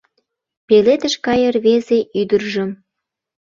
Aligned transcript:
Пеледыш 0.67 1.13
гае 1.25 1.47
рвезе 1.55 1.99
ӱдыржым 2.19 2.71